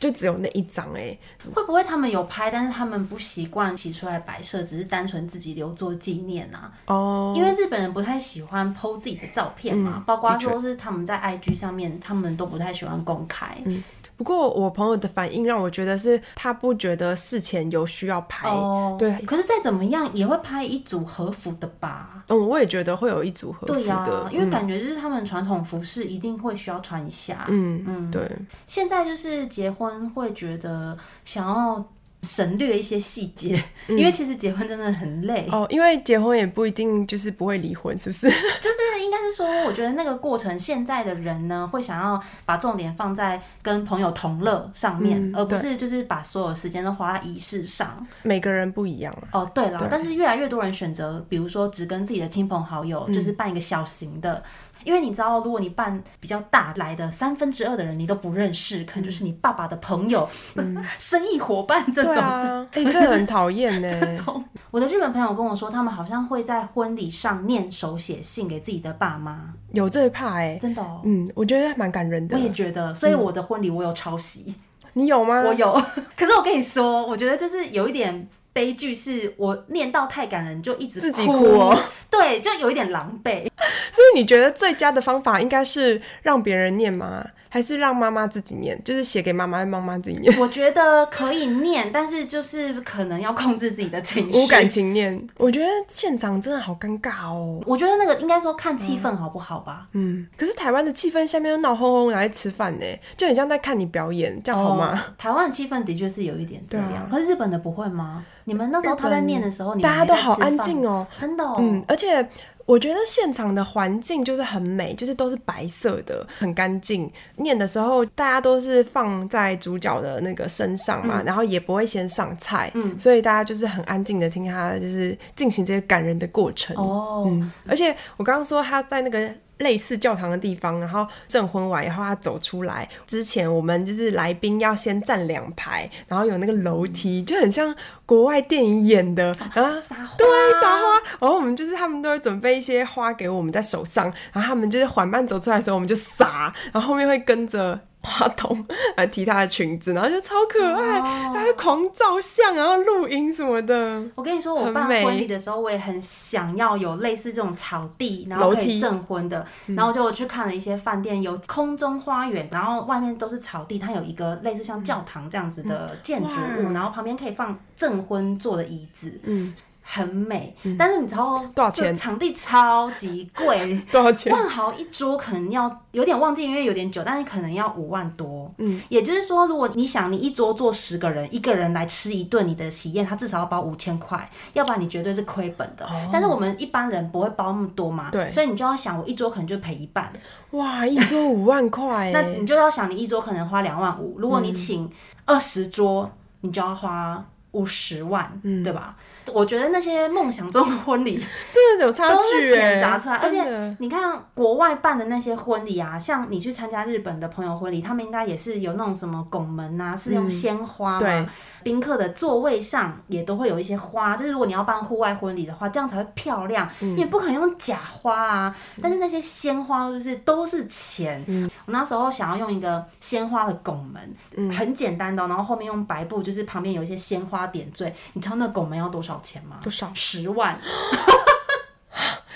[0.00, 0.10] 对。
[0.10, 1.16] 就只有那一张哎，
[1.54, 6.72] 会不会他们有拍，但是他们不习惯洗出来摆设，只是单纯自己留作纪念啊？
[6.86, 13.56] 哦，因为日本人不太喜欢 po 自己的照片嘛，嗯、包括说是他们在 IG 上面，他们都不太喜欢公开。
[13.64, 13.84] 嗯
[14.20, 19.14] 不过我朋友的反应让我觉得是他不觉得事前有需要拍，哦、对。
[19.22, 22.22] 可是再怎么样也会拍一组和服的吧？
[22.28, 27.46] 嗯，我也觉得会有一组和服的，对呀、啊，因为感觉就是他们传统服饰一定会需要穿一下。
[27.48, 28.30] 嗯嗯，对。
[28.68, 31.82] 现在就是结婚会觉得想要。
[32.22, 35.66] 省略一些细节，因为其实结婚真的很累哦。
[35.70, 38.28] 因为结婚也不一定就是不会离婚，是不是？
[38.60, 48.06] 就是应该是说，我觉得那个过程，现在的人呢，会想要把重点放在跟朋友同乐上面，嗯、而不是就是把所有时间都花在仪式上。
[48.22, 54.42] 每个人不一样哦，对了，对，但是越来越多人选择，比如说只跟自己的亲朋好友，就是办一个小型的。
[54.80, 63.88] 嗯因为你知道，如果你办比较大来的三分之二的人你都不认识，可能就是你爸爸的朋友、嗯、 生意伙伴这种的，哎、啊，这很讨厌 呢。
[64.00, 72.36] 这种，我的日本朋友跟我说，他们好像会在婚礼上念手写信给自己的爸妈，有这一怕哎，真的、哦，嗯，我觉得蛮感人的。
[72.36, 74.54] 我也觉得，所以我的婚礼我有抄袭、嗯，
[74.94, 75.42] 你有吗？
[75.42, 75.72] 我有，
[76.16, 78.28] 可是我跟你说，我觉得就是有一点。
[78.52, 83.48] 悲剧是我念到太感人，就一直，自己哭哦， 对，就有一点狼狈。
[83.92, 87.24] 所以你觉得最佳的方法应该是让别人念吗？
[87.50, 90.34] 还是让妈妈自己念，就是写给妈妈，妈妈自己念。
[90.40, 95.20] 我觉得可以念，但是就是可能要控制自己的情绪，无感情念。
[95.36, 97.60] 我觉得现场真的好尴尬哦。
[97.66, 99.88] 我觉得那个应该说看气氛好不好吧。
[99.92, 102.86] 嗯，可是台湾的气氛下面又闹哄哄，拿来吃饭呢，
[103.16, 104.92] 就很像在看你表演，这样好吗？
[104.94, 108.24] 哦、台湾的气氛的确是有一点这样，啊、可是日本的不会吗？
[108.44, 111.56] 你们那时候他在念的时候，大家都好安静哦，真的、哦。
[111.58, 112.28] 嗯，而且。
[112.70, 117.10] 我觉得现场的环境就是很美，就是都是白色的，很干净。
[117.34, 126.76] 念的时候，大家都是放在主角的那个身上嘛，嗯、然后也不会先上菜，嗯，所以大家就是很安静的听他就是进行这些感人的过程。
[126.76, 129.34] 哦，嗯，而且我刚刚说他在那个。
[129.60, 140.26] 类似教堂的地方，然后证婚完以后，他走出来之前，我们就是来宾要先站两排，然后有那个楼梯，就很像国外电影演的，然后撒花，对，
[140.60, 140.82] 撒花，
[141.20, 147.80] 然后我们就是他们都会准备一些花给我们在手上，然后他们就是缓慢走出来的时候，我们就撒，然后后面会跟着。
[148.02, 151.00] 花童来提她的裙子，然后就超可爱，
[151.32, 154.02] 大家狂照相，然后录音什么的。
[154.14, 159.46] 我跟你说，我办婚礼的时候，我也很想要有类似这种草地，然后可以证婚的。
[159.66, 169.20] 然后就我去看了一些饭店，有空中花园，然后外面都是草地，它有一个类似像教堂这样子的建筑物，然后旁边可以放证婚坐的椅子。
[169.24, 169.54] 嗯。
[169.92, 171.94] 很美，嗯、但是你知道多少钱？
[171.96, 174.32] 场地超级贵， 多少钱？
[174.32, 178.48] 万豪一桌可能要有点忘记，因为有点久，但是可能要五万多。
[178.58, 185.84] 嗯，也就是说，如果你想你一桌坐十个人，一个人来吃一顿你的喜宴，他至少要包五千块，要不然你绝对是亏本的。
[185.86, 190.12] 哦、但是我们一般人不会包那么多嘛，对，所以你就要想，我一桌可能就赔一半。
[190.52, 194.88] 哇，一桌五万块，那你就要想，你一桌可能花两万五，如果你请
[195.24, 196.10] 二十桌，嗯、
[196.42, 198.96] 你就要花五十万，嗯、对吧？
[199.32, 201.14] 我觉得那些梦想中的婚礼
[201.52, 203.16] 真的有差距，都是钱砸出来。
[203.16, 210.98] 而且你看国外办的那些婚礼啊，像你去参加日本的朋友婚礼，他们应该也是有那种什么拱门啊，是用鲜花嘛。
[210.98, 211.26] 对。
[211.62, 216.68] 宾客的座位上也都会有一些花，就是如果你要办户外婚礼的话，这样才会漂亮。
[216.80, 218.56] 你也不可能用假花啊。
[218.82, 221.24] 但是那些鲜花就是都是钱。
[221.66, 227.94] 我那时候想要用一个鲜花的拱门，很简单的，然后后面用白布，就是旁边有一些鲜花点缀。
[228.14, 229.58] 你知道那拱门要多少钱吗？
[229.62, 229.90] 多少？
[229.94, 230.58] 十万。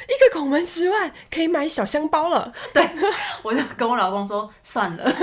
[0.06, 2.52] 一个拱门十万，可以买小香包了。
[2.74, 2.86] 对，
[3.42, 5.04] 我就跟我老公说算了。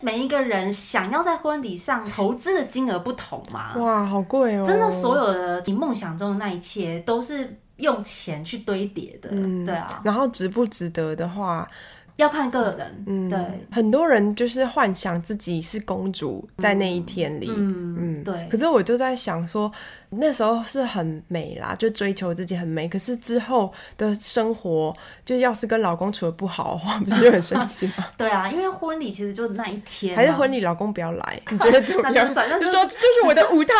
[0.00, 3.76] 每一个人想要在婚礼上投资的金额不同嘛？
[3.76, 4.64] 哇，好贵哦！
[4.66, 10.00] 真的，所有的你梦想中的那一切都是用钱去堆叠的，嗯、对啊。
[10.02, 11.68] 然后值不值得的话，
[12.16, 13.04] 要看个人。
[13.06, 13.38] 嗯，对。
[13.70, 18.48] 很多人就是幻想自己是公主在那一天里，嗯，嗯对。
[18.50, 19.70] 可是我就在想说。
[20.10, 22.88] 那时候是很美啦，就追求自己很美。
[22.88, 24.92] 可是之后的生活，
[25.24, 28.06] 就要是跟老公处的不好的话，不是就很生气吗？
[28.18, 32.26] 对啊，因为婚礼其实就那一天，还是婚礼老公不要来， 你觉得怎么样？
[32.26, 32.34] 就
[32.72, 33.74] 说这就是我的舞台。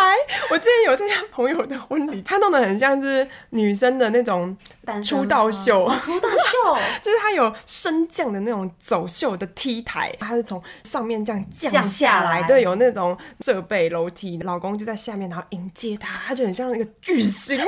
[0.50, 4.56] 我之前有参加朋友的婚礼，他弄得很像是女生的那种
[5.02, 16.19] 出道秀，出道秀 就是他有升降的那种走秀的 T 台，他是从上面这样降下来，对，有那种设备楼梯，老公就在下面，然后迎接他。
[16.26, 17.58] 他就很像那个巨星，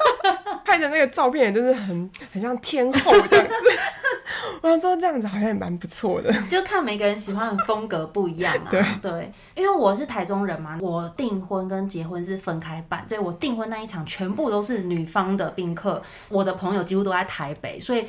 [0.64, 3.52] 拍的那个照片也就是很很像天后这样子。
[4.62, 8.70] 我想说这样子好像也蛮不错的，就看每个人喜欢的风格不一样嘛。
[8.70, 18.06] 对对，因为我是台中人嘛，我订婚跟结婚是分开办，所以我订婚那一场全部都是女方的宾客，我的朋友几乎都在台北，所以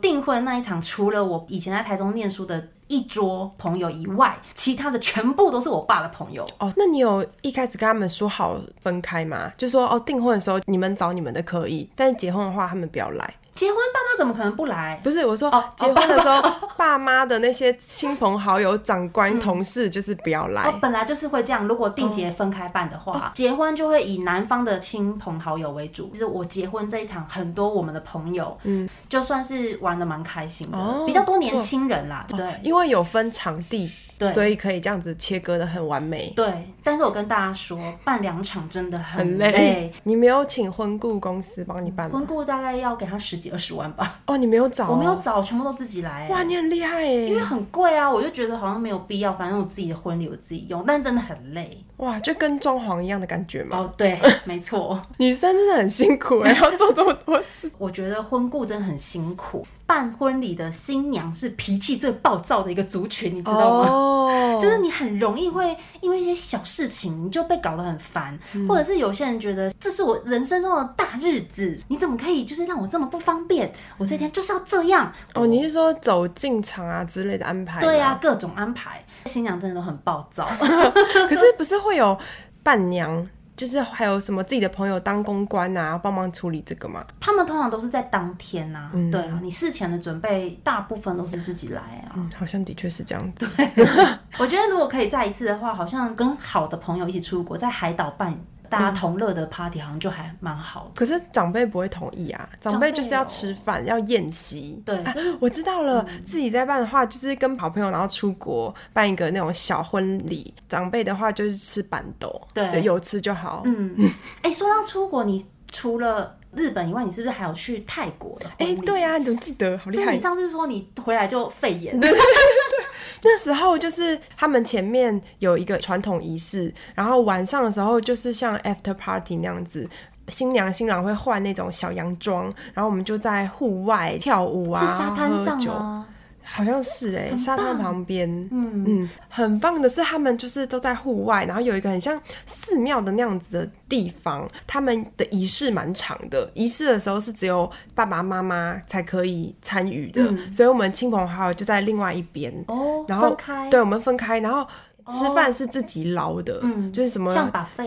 [0.00, 2.68] 订婚那一场除了我以前在台中念书的。
[2.88, 6.46] 一桌朋友以外，其他的全部都是我爸的朋友。
[6.58, 9.52] 哦，那你有一开始跟他们说好分开吗？
[9.56, 13.34] 就说哦，订婚的时候你们找你们的可以，但是结婚的话他们不要来。
[13.54, 15.00] 结婚爸妈怎么可能不来？
[15.04, 16.42] 不是我说，哦，结婚的时候
[16.76, 20.62] 爸妈的那些亲朋好友、长官、同事就是不要来。
[20.64, 21.66] 哦，本来就是会这样。
[21.68, 26.10] 如果订结分开办的话，结婚就会以男方的亲朋好友为主。
[26.12, 33.90] 其实我结婚这一场，很多我们的朋友，嗯，就算是玩的蛮开心的，比较多年轻人啦，对，因为有分场地。
[34.24, 36.32] 对，所以可以这样子切割的很完美。
[36.34, 39.46] 对，但是我跟大家说，办两场真的很累。
[39.46, 39.92] 很累。
[40.04, 42.18] 你没有请婚顾公司帮你办吗？
[42.18, 44.20] 婚顾大概要给他十几二十万吧。
[44.26, 44.90] 哦，你没有找？
[44.90, 46.28] 我没有找，全部都自己来。
[46.28, 47.28] 哇，你很厉害耶！
[47.28, 51.84] 因为很贵啊，我就觉得好像没有必要，反正我自己的婚礼我自己用，但真的很累。
[51.98, 53.78] 哇，就跟装潢一样的感觉嘛。
[53.78, 55.00] 哦，对， 没错。
[55.18, 57.70] 女生真的很辛苦哎，要做这么多事。
[57.78, 59.64] 我觉得婚顾真的很辛苦。
[59.86, 64.14] 办婚礼的新娘是脾气最暴躁的一个族群，你知道吗？Oh.
[64.60, 73.72] 就是你很容易会因为一些小事情你就被搞得很烦，嗯、或者是有些人觉得这是我人生中的大日子，你怎么可以就是让我这么不方便？
[73.98, 75.06] 我这天就是要这样。
[75.34, 77.80] 哦，oh, 你是说走进场啊之类的安排？
[77.80, 80.48] 对啊，各种安排，新娘真的都很暴躁。
[80.58, 82.18] 可是不是会有
[82.62, 83.28] 伴娘？
[83.56, 87.04] 就是还有什么自己的朋友当公关啊，帮忙处理这个嘛？
[87.20, 92.12] 他们通常都是在当天呐、啊，嗯、对啊，你事前的准备大部分都是自己来啊。
[92.16, 93.46] 嗯，好像的确是这样子。
[93.56, 93.70] 对，
[94.38, 98.36] 我觉得如果可以再一次的话，好像跟好的朋友一起出国，在海岛办。
[98.74, 102.48] 大家同乐的 party 好像就还蛮好的，可是长辈不会同意啊。
[102.60, 104.82] 长辈就是要吃饭，要宴席。
[104.84, 105.02] 对，
[105.40, 106.04] 我知道了。
[106.24, 110.52] 自己在办的话，就是跟好朋友然后出国办一个那种小婚礼。
[110.68, 113.62] 长辈的话就是吃板豆，对，有吃就好。
[113.64, 113.94] 嗯，
[114.42, 118.50] 哎，说到出国，你除了日本以外，你是不是还有去泰国的？
[118.58, 119.78] 哎，对啊，你怎么记得？
[119.78, 120.14] 好厉害！
[120.14, 121.98] 你上次说你回来就肺炎。
[123.22, 129.88] 那时候就是他们前面有一个传统仪式，然后晚上的时候就是像 after party 那样子，
[130.28, 136.06] 新娘新郎会换那种小洋装，然后我们就在户外跳舞啊，是沙滩上吗？
[136.44, 138.84] 好像是哎、欸，沙滩旁边，嗯。
[138.86, 152.52] 嗯，很棒的是他们就是都在户外，然后有一个很像寺庙的那样子的地方，他们的仪式蛮长的，仪式的时候是只有爸爸妈妈才可以参与的，嗯、所以我们亲朋好友就在另外一边。
[152.68, 153.36] 哦，然后
[153.70, 154.66] 对，我们分开，然后
[155.06, 157.32] 吃饭是自己捞的，嗯，就是什么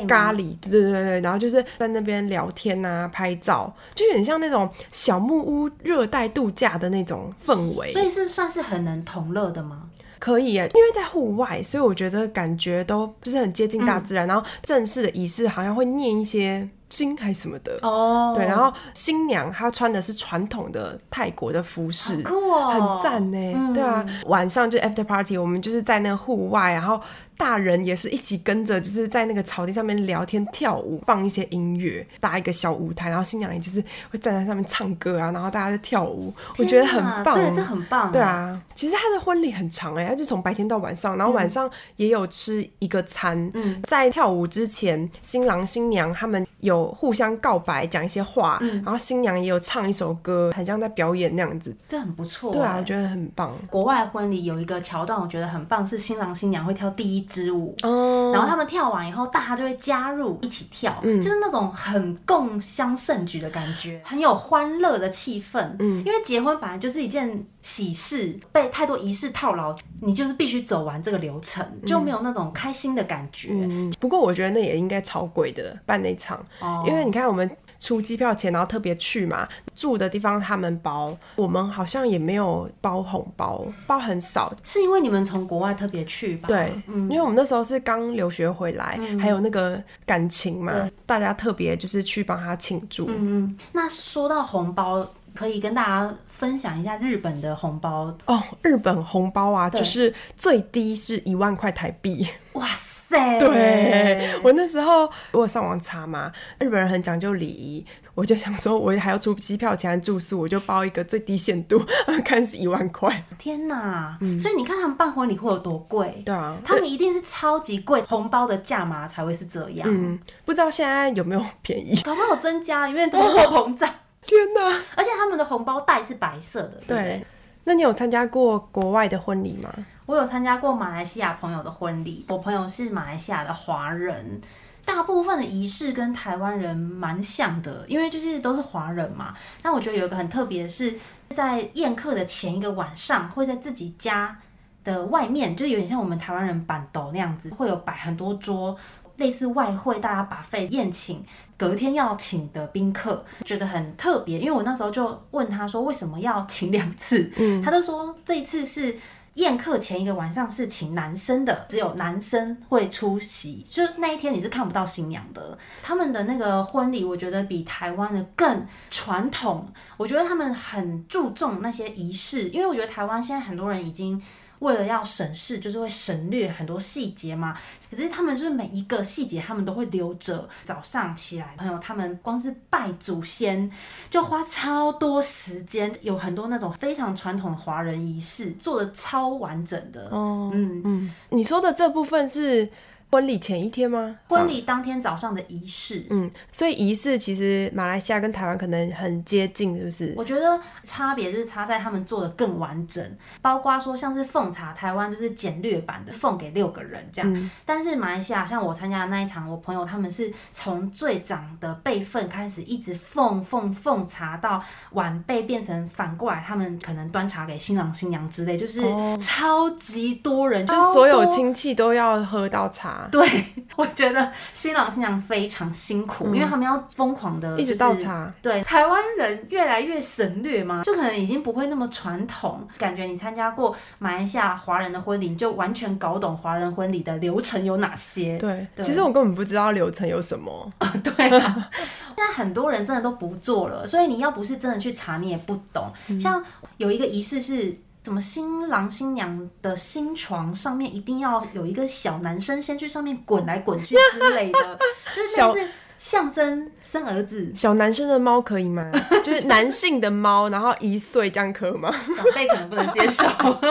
[0.08, 7.92] 咖喱，对对对对，然后就是在那边聊天啊、拍照，就有点像那种小木屋、热带度假的那种氛围。
[7.92, 9.84] 所以是算是很能同乐的吗？
[10.20, 14.26] 可以耶，因为在户外，所以我觉得感觉都就是很接近大自然。
[14.26, 16.68] 嗯、然后正式的仪式好像会念一些。
[16.89, 17.78] 经还是什么的。
[17.82, 27.00] 哦，对，然后新娘她穿的是传统的泰国的服饰，酷哦，很赞呢，嗯、对啊，晚上就 after party，我们就是在那个户外，然后
[27.38, 46.46] 大人也是一起跟着，就是在那个草地上面聊天跳舞，放一些音乐，搭一个小舞台，然后新娘也就是会站在上面唱歌啊，然后大家就跳舞，啊、我觉得很棒，对，这很棒，对啊，其实他的婚礼很长哎，他就从白天到晚上，然后晚上也有吃一个餐，嗯，在跳舞之前，新郎新娘他们。
[46.62, 52.52] 有互相告白，讲一些话，嗯、然后新娘也有唱一首歌，很像在表演那样子，这很不错。
[52.52, 53.56] 对啊，我觉得很棒。
[53.69, 65.69] 国外婚礼有一个桥段，我觉得很棒，是新郎新娘会跳第一支舞，哦、然后他们跳完以后，大家就会加入一起跳，嗯、就是那种很共襄盛举的感觉，很有欢乐的气氛。
[65.80, 73.50] 嗯，因为结婚本来就是一件喜事，被太多仪式套牢，你就是必须走完这个流程，就没有那种开心的感觉。
[73.52, 76.44] 嗯，不过我觉得那也应该超贵的，办那场。
[76.86, 77.50] 因为你看，我们
[77.80, 84.54] 出机票钱，然后特别去嘛，住的地方他们包，我们好像也没有包红包，包很少。
[84.63, 86.48] 是因为你们从国外特别去吧？
[86.48, 93.08] 对，嗯、因为我们那时候是刚留学回来，嗯、还有那个感情嘛，大家特别就是去帮他庆祝。
[93.10, 93.58] 嗯嗯。
[93.71, 98.42] 那说到红包，可以跟大家分享一下日本的红包哦。
[98.62, 102.28] 日本红包啊，就是最低是一万块台币。
[102.54, 102.96] 哇塞！
[103.10, 111.82] 对，对，我那时候我有上网查嘛，日本人很讲究礼仪，我就想说，我还要出机票钱住宿，我就包一个最低限度，
[112.26, 113.24] 看是一万块。
[113.38, 114.18] 天哪！
[114.22, 116.22] 嗯、所以你看他们办婚礼会有多贵？
[116.26, 119.88] 对啊，他们一定是超级贵，红包的价码才会是这样。
[119.90, 121.96] 嗯，不知道现在有没有便宜？
[122.02, 123.90] 搞不好增加，因为通货膨胀。
[124.28, 124.84] 天哪！
[124.96, 126.82] 而且他们的红包袋是白色的。
[126.86, 127.26] 对，对，
[127.68, 129.70] 那你有参加过国外的婚礼吗？
[130.06, 134.40] 我有参加过马来西亚朋友的婚礼，我朋友是马来西亚的华人，
[134.86, 139.34] 大部分的仪式跟台湾人蛮像的，因为就是都是华人嘛。
[139.62, 140.96] 但我觉得有一个很特别的是，
[141.32, 144.40] 在宴客的前一个晚上，会在自己家
[144.86, 148.74] 的外面，就有点像我们台湾人板斗那样子，会有摆很多桌，
[149.18, 151.24] 类似外汇，大家 buffet 宴请，
[151.58, 154.40] 隔天要请的宾客，觉得很特别。
[154.40, 157.32] 因为我那时候就问他说，为什么要请两次？
[157.38, 158.98] 嗯，他就说这一次是。
[159.38, 165.56] 宴客前一个晚上是请男生的，只有男生会出席，就那一天你是看不到新娘的。
[165.84, 169.72] 他们的那个婚礼，我觉得比台湾的更传统。
[169.96, 174.20] 我觉得他们很注重那些仪式，因为我觉得台湾现在很多人已经。
[174.60, 177.58] 为了要省事，就是会省略很多细节嘛。
[177.90, 180.48] 可是他们就是每一个细节，他们都会留着。
[180.64, 183.72] 早上起来，朋友他们光是拜祖先
[184.10, 190.10] 就花超多时间，有很多那种非常传统的华人仪式，做的超完整的。
[190.12, 192.70] 哦，嗯嗯，你说的这部分是。
[193.10, 194.18] 婚礼前一天吗？
[194.28, 200.14] 婚礼当天早上的仪式，嗯，所以仪式其实马来西亚跟台湾可能很接近，是不是？
[200.18, 218.82] 我觉得差别就是差在他们做的更完整，包括说像是奉茶，台湾就是简略版的奉给六个人这样，嗯、但是马来西亚像我参加的那一场，我朋友他们是从最长的辈分开始一直奉奉奉茶到晚辈变成反过来，他们可能端茶给新郎新娘之类，就是
[219.18, 222.96] 超级多人，哦、就是所有亲戚都要喝到茶。
[223.12, 223.45] 对，
[223.75, 228.31] 我觉得新郎新娘非常辛苦，嗯、因为他们要疯狂的、就是、一直倒茶。
[228.41, 232.67] 对，台湾人越来越省略嘛，就可能已经不会那么传统。
[232.77, 238.37] 感觉你参加过马来西亚华人的婚礼，你就完全搞懂华人婚礼的流程有哪些。
[238.37, 240.69] 对，对其实我根本不知道流程有什么。
[241.04, 241.69] 对啊，
[242.15, 245.91] 现在很多人真的都不做了，所以你要不是真的去查，你也不懂。
[246.08, 246.43] 嗯、像
[246.77, 247.75] 有一个仪式是。
[248.08, 254.80] 什么新郎新娘的新床上面一定要有一个小男生先去上面滚来滚去之类的，
[255.14, 257.52] 就是像是象征生儿子。
[257.54, 258.90] 小男生的猫可以吗？
[259.26, 261.94] 就是男性的猫，然后一岁这样可吗？
[262.16, 263.26] 长辈可能不能接受。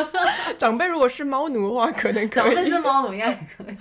[0.58, 2.44] 长辈如果是猫奴的话，可能可以。
[2.44, 3.76] 长辈是猫奴应该也可以。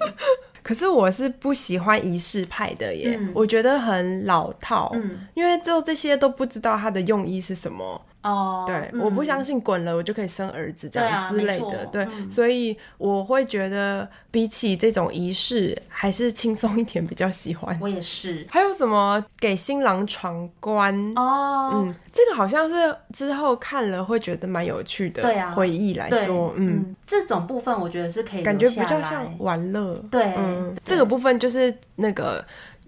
[0.64, 4.90] 可是我是不喜欢仪式派的耶，嗯、我觉得很老套。
[4.96, 8.02] 嗯，因为就这些都不知道它的用意是什么。
[8.26, 17.78] 哦，对，我不相信滚了我就可以生儿子这样之类的，对，所以我会觉得比起这种仪式，还是轻松一点比较喜欢。
[17.80, 18.44] 我也是。
[18.50, 20.92] 还有什么给新郎闯关？
[21.16, 32.44] 哦，嗯，这个好像是之后看了会觉得蛮有趣的，对啊，回忆来说，嗯，这种部分我觉得是可以感觉比较像玩乐，对，嗯，这个部分就是那个。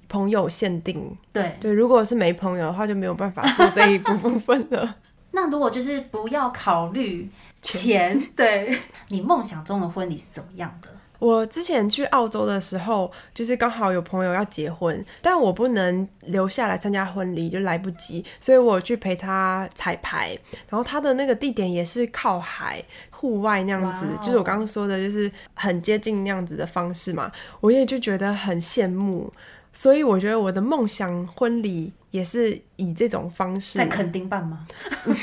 [0.10, 4.96] 朋友限定，对对，如果是没朋友的话，就没有办法做这一部部分了。
[5.38, 7.30] 那如果就是不要考虑
[7.62, 8.76] 钱， 对
[9.10, 10.90] 你梦想中的婚礼是怎么样的？
[11.20, 20.36] 我之前去澳洲的时候，就是刚好有朋友要结婚，但我不能留下来参加婚礼，就来不及，所以我去陪他彩排。
[20.68, 24.18] 然后他的那个地点也是靠海、户外那样子，Wow.
[24.20, 27.32] 就是我刚刚说的，就是很接近那样子的方式嘛。
[27.60, 29.32] 我也就觉得很羡慕。
[29.72, 34.66] 所以我觉得我的梦想婚礼也是以这种方式在垦丁办吗？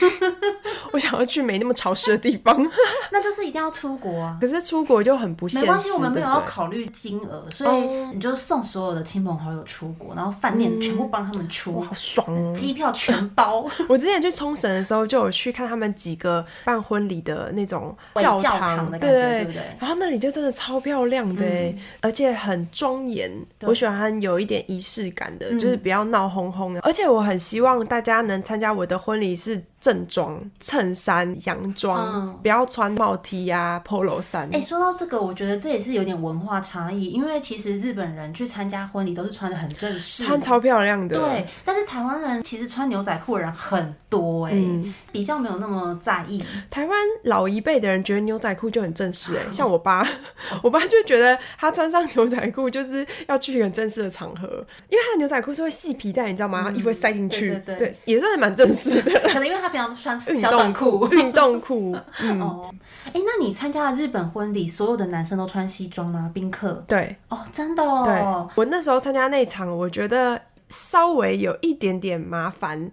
[0.93, 2.57] 我想要去没那么潮湿的地方，
[3.11, 4.39] 那就是一定要出国啊。
[4.41, 5.67] 可是出国就很不现实。
[5.67, 13.69] 没关系，我们没有要考虑金额，所以你就送所有的亲朋好友出国，然后饭店全部帮他们出，好爽哦， 机票全包。
[13.89, 19.63] 我之前去冲绳的时候，就有去看他们几个办婚礼的那种教堂的感觉，对不对？
[19.81, 23.33] 然后那里就真的超漂亮的，而且很庄严。
[23.63, 26.74] 我喜欢有一点仪式感的，就是不要闹哄哄的。
[26.83, 34.49] 而且我很希望大家能参加我的婚礼是正装，衬衫、洋装，嗯、不要穿帽 T 呀、啊、polo 衫。
[34.49, 41.19] 哎、欸，说到这个，我觉得这也是有点文化差异，因为其实日本人去参加婚礼都是穿的很正式，穿超漂亮的。
[41.19, 46.43] 对，但是台湾人其实穿牛仔裤的人很多、欸，哎、嗯，比较没有那么在意。
[46.71, 50.09] 台湾老一辈的人觉得牛仔裤就很正式、欸，哎，像我爸，
[50.65, 54.47] 我爸就觉得他穿上牛仔裤就是要去很正式的场合，
[54.89, 56.69] 因为他的牛仔裤是会系皮带，你知道吗？
[56.69, 59.21] 嗯、衣服会塞进去，对，也算是蛮正式的。
[59.29, 61.97] 可能因为他平常穿小短裤、 运动裤。
[62.21, 62.73] 嗯、哦，
[63.07, 66.31] 哎、欸，那你参加了日本婚礼，所有的男生都穿西装吗？
[66.33, 66.85] 宾客？
[66.87, 68.03] 对，哦，真的哦。
[68.05, 68.23] 对，
[68.55, 72.89] 我那时候参加那场，我觉得稍微有一点点麻烦。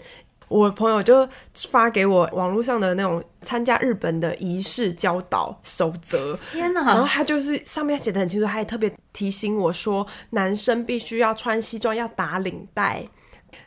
[0.47, 1.25] 我朋友就
[1.69, 6.81] 发给我网络上的那种参加日本的仪式教导守则，天哪！
[6.87, 13.07] 然后他就是上面写的很清楚，他也特别提醒我说，男生必须要穿西装，要打领带。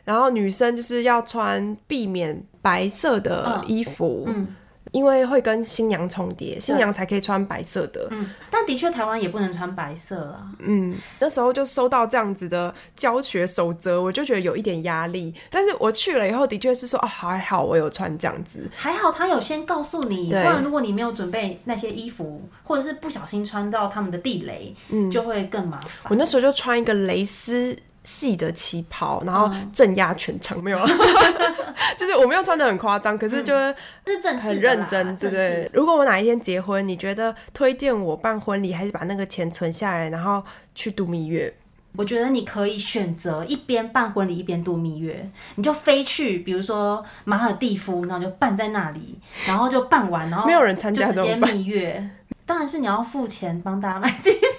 [0.03, 4.55] 然后女生就是要穿避免白色的衣服，嗯，嗯，
[4.91, 8.07] 因为会跟新娘重叠，新娘才可以穿白色的。
[8.11, 10.47] 嗯，但的确台湾也不能穿白色啊。
[10.59, 15.33] 嗯，那时候就收到这样子的教学守则，我就觉得有一点压力。
[15.51, 26.09] 但是我去了以后，的确是说哦，还好我有穿这样子，还好他有先告诉你，不然如果你没有准备那些衣服，或者是不小心穿到他们的地雷，嗯，就会更麻烦。
[26.09, 27.77] 我那时候就穿一个蕾丝。
[28.05, 30.87] 细的旗袍，然后镇压全场，没有了，
[31.97, 33.75] 就是我没有穿的很夸张，可是就是
[34.39, 35.69] 很认真，对不对？
[35.73, 40.41] 如果我哪一天结婚，你觉得推荐我办婚礼，还是把那个钱存下来，然后
[40.73, 41.53] 去度蜜月？
[41.97, 52.09] 我觉得你可以选择一边办婚礼一边度蜜月，你就飞去，比如说马尔蒂夫，然后就办在那里，然后就办完，然后没有人参加，就直接蜜月。
[52.45, 54.49] 当然是你要付钱帮大家买机票。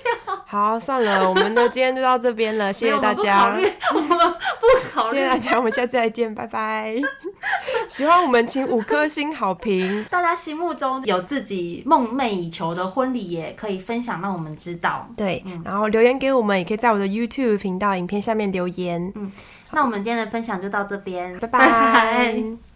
[0.48, 3.52] 好，算了，我们的今天就到这边了， 谢谢大家。
[3.92, 5.18] 我们不考虑，不考虑。
[5.18, 6.94] 谢谢大家，我们下次再见，拜拜。
[7.88, 10.04] 喜欢我们，请五颗星好评。
[10.08, 15.08] 大家心目中有自己梦寐以求的婚礼，也可以分享，让我们知道。
[15.16, 19.12] 对，嗯、然后留言给我们，也可以在我的 YouTube 频道影片下面留言。
[19.16, 19.32] 嗯，
[19.72, 21.58] 那我们今天的分享就到这边，拜拜。
[21.58, 22.75] 拜拜。